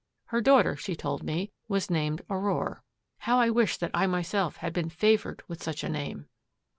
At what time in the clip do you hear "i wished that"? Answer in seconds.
3.37-3.91